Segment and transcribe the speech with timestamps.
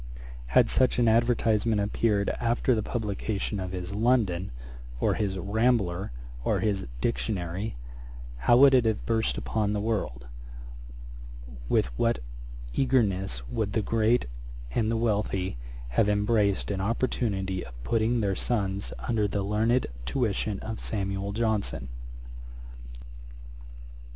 [0.57, 4.49] Had such an advertisement appeared after the publication of his London,
[4.99, 6.11] or his Rambler,
[6.43, 7.75] or his Dictionary,
[8.37, 10.25] how would it have burst upon the world!
[11.69, 12.17] with what
[12.73, 14.25] eagerness would the great
[14.71, 15.57] and the wealthy
[15.89, 21.89] have embraced an opportunity of putting their sons under the learned tuition of SAMUEL JOHNSON.